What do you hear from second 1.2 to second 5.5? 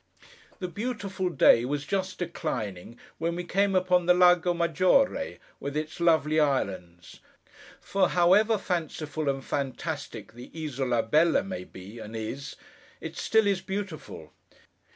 day was just declining, when we came upon the Lago Maggiore,